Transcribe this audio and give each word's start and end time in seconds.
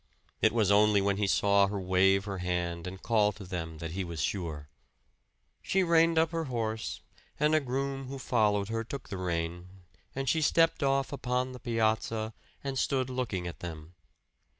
It 0.41 0.51
was 0.51 0.71
only 0.71 0.99
when 0.99 1.17
he 1.17 1.27
saw 1.27 1.67
her 1.67 1.79
wave 1.79 2.25
her 2.25 2.39
hand 2.39 2.87
and 2.87 3.03
call 3.03 3.31
to 3.33 3.43
them 3.45 3.77
that 3.77 3.91
he 3.91 4.03
was 4.03 4.19
sure. 4.19 4.67
She 5.61 5.83
reined 5.83 6.17
up 6.17 6.31
her 6.31 6.45
horse, 6.45 7.01
and 7.39 7.53
a 7.53 7.59
groom 7.59 8.07
who 8.07 8.17
followed 8.17 8.69
her 8.69 8.83
took 8.83 9.09
the 9.09 9.17
rein, 9.19 9.83
and 10.15 10.27
she 10.27 10.41
stepped 10.41 10.81
off 10.81 11.13
upon 11.13 11.51
the 11.51 11.59
piazza 11.59 12.33
and 12.63 12.79
stood 12.79 13.11
looking 13.11 13.45
at 13.45 13.59
them. 13.59 13.93